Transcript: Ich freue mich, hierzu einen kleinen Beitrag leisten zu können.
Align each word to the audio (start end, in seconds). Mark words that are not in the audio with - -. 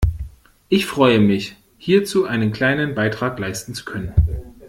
Ich 0.67 0.87
freue 0.87 1.19
mich, 1.19 1.57
hierzu 1.77 2.25
einen 2.25 2.51
kleinen 2.51 2.95
Beitrag 2.95 3.37
leisten 3.37 3.75
zu 3.75 3.85
können. 3.85 4.15